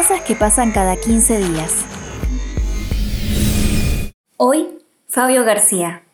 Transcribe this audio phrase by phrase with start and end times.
[0.00, 1.84] Cosas que pasan cada 15 días.
[4.38, 4.78] Hoy,
[5.10, 6.04] Fabio García.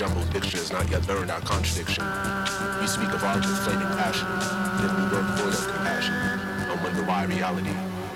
[0.00, 2.02] Jumbled picture has not yet learned our contradiction.
[2.80, 4.26] We speak of art with flaming passion,
[4.80, 6.14] yet we work void of compassion.
[6.14, 7.68] And wonder why reality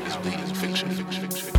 [0.06, 1.53] is bleeding fiction, fiction, fiction.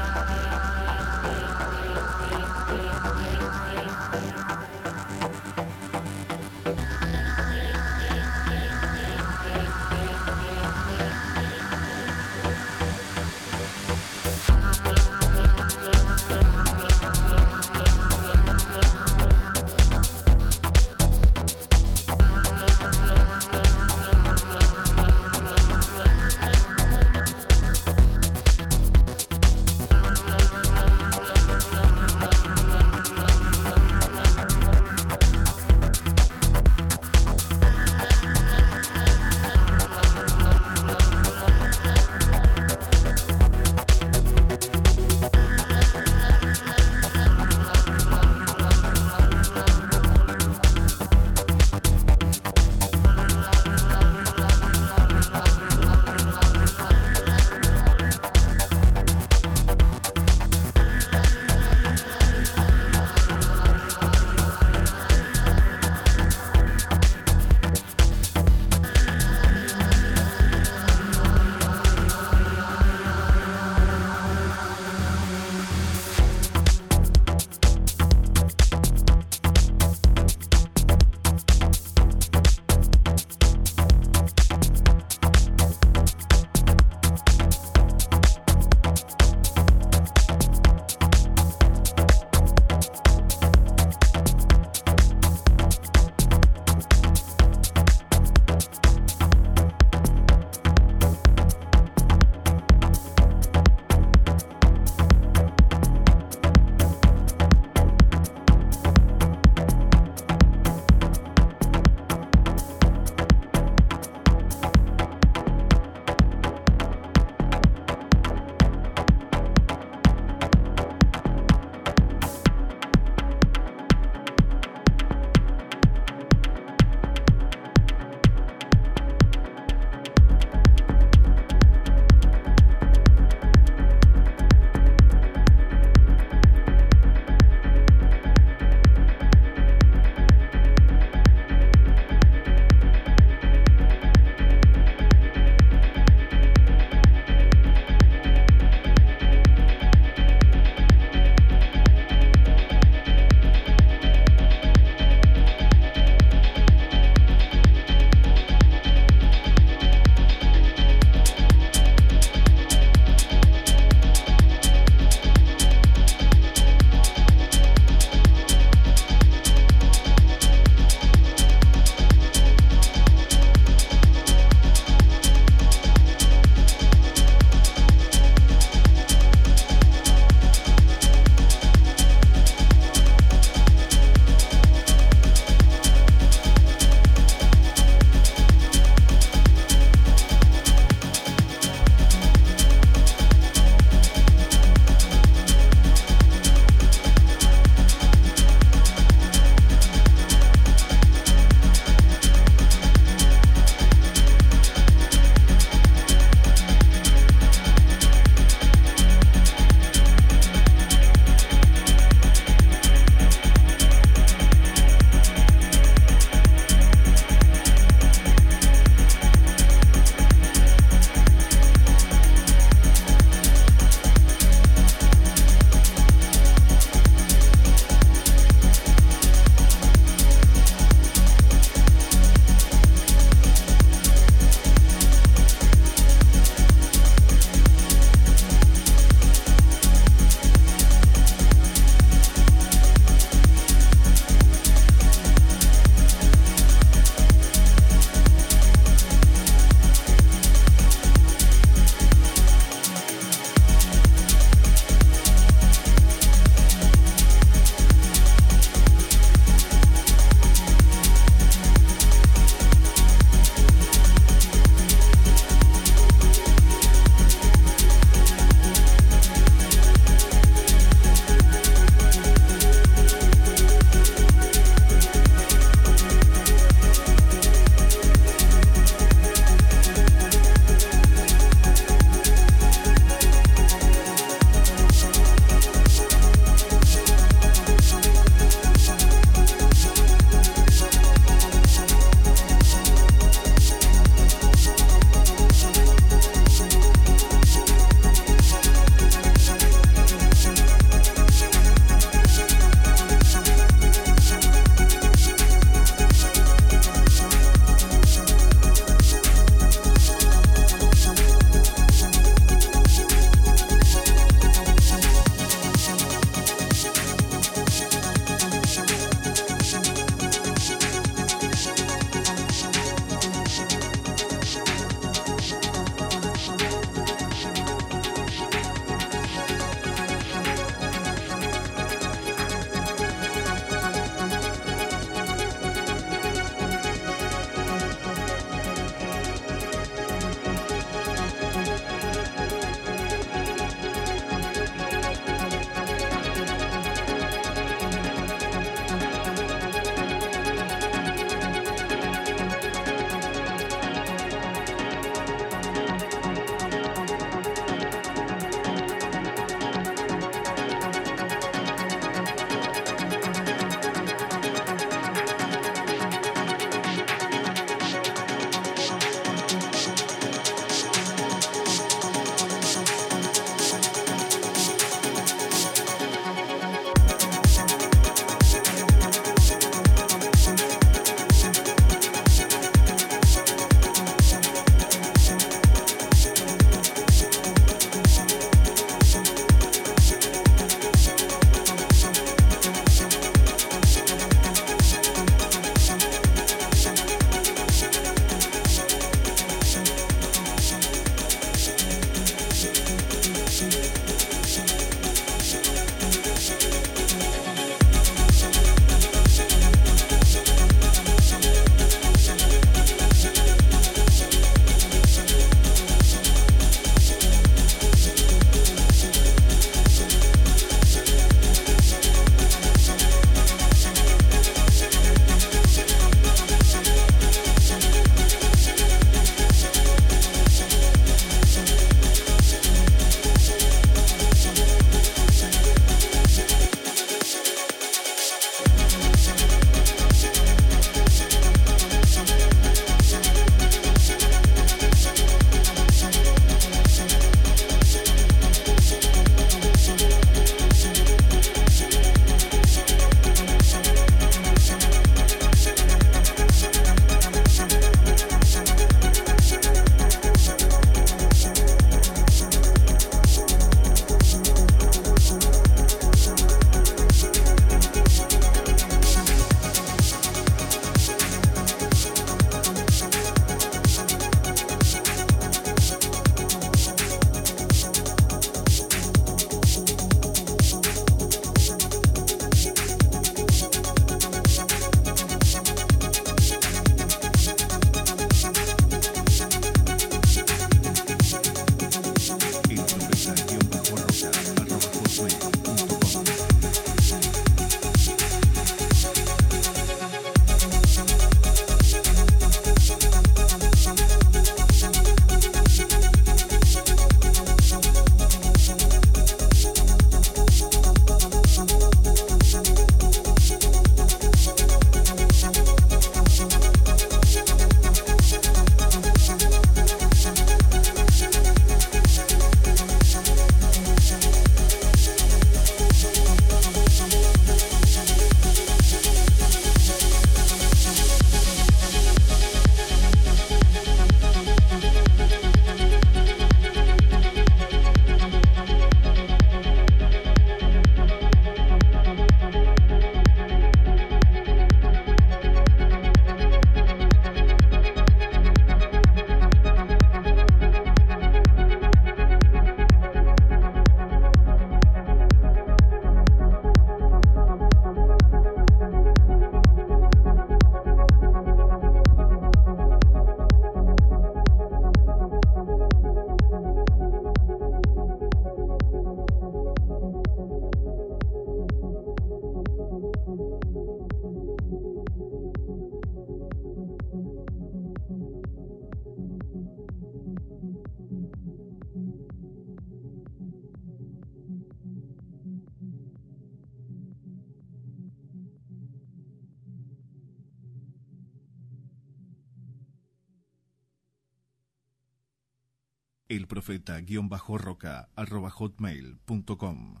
[596.28, 600.00] Elprofeta-roca arroba hotmail.com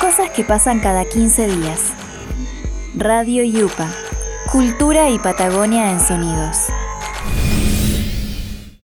[0.00, 1.92] Cosas que pasan cada 15 días.
[2.96, 3.92] Radio Yupa.
[4.50, 6.68] Cultura y Patagonia en sonidos.